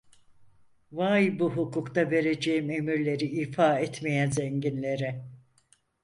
Vay 0.91 1.39
bu 1.39 1.51
hukukta 1.55 2.11
vereceğim 2.11 2.69
emirleri 2.69 3.25
ifa 3.25 3.79
etmeyen 3.79 4.29
zenginlere. 4.29 5.25